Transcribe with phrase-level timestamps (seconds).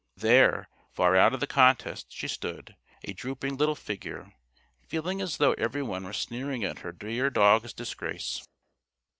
[0.17, 4.33] There, far out of the contest, she stood, a drooping little figure,
[4.87, 8.41] feeling as though everyone were sneering at her dear dog's disgrace.